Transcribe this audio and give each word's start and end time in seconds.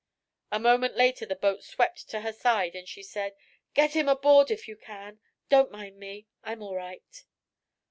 A 0.51 0.59
moment 0.59 0.95
later 0.95 1.27
the 1.27 1.35
boat 1.35 1.63
swept 1.63 2.09
to 2.09 2.21
her 2.21 2.33
side 2.33 2.75
and 2.75 2.87
she 2.89 3.03
said: 3.03 3.35
"Get 3.75 3.91
him 3.95 4.09
aboard, 4.09 4.49
if 4.49 4.67
you 4.67 4.75
can. 4.75 5.19
Don't 5.47 5.69
mind 5.69 5.99
me; 5.99 6.25
I'm 6.43 6.63
all 6.63 6.73
right." 6.73 7.23